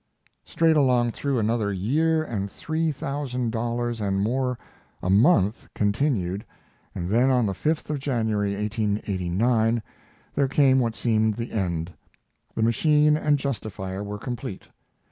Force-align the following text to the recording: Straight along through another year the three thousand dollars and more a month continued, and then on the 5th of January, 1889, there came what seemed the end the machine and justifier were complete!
Straight 0.43 0.75
along 0.75 1.11
through 1.11 1.37
another 1.37 1.71
year 1.71 2.25
the 2.25 2.47
three 2.47 2.91
thousand 2.91 3.51
dollars 3.51 4.01
and 4.01 4.19
more 4.19 4.57
a 5.03 5.11
month 5.11 5.67
continued, 5.75 6.43
and 6.95 7.07
then 7.07 7.29
on 7.29 7.45
the 7.45 7.53
5th 7.53 7.87
of 7.91 7.99
January, 7.99 8.55
1889, 8.55 9.83
there 10.33 10.47
came 10.47 10.79
what 10.79 10.95
seemed 10.95 11.35
the 11.35 11.51
end 11.51 11.93
the 12.55 12.63
machine 12.63 13.15
and 13.15 13.37
justifier 13.37 14.03
were 14.03 14.17
complete! 14.17 14.63